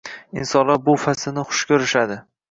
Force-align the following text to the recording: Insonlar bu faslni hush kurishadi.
Insonlar 0.43 0.79
bu 0.87 0.95
faslni 1.03 1.43
hush 1.49 1.61
kurishadi. 1.73 2.17